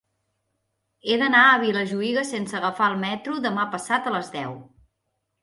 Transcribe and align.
He 1.11 1.17
d'anar 1.21 1.41
a 1.49 1.59
Vilajuïga 1.63 2.23
sense 2.31 2.57
agafar 2.61 2.89
el 2.93 2.97
metro 3.05 3.37
demà 3.45 3.67
passat 3.77 4.09
a 4.13 4.17
les 4.19 4.35
deu. 4.41 4.59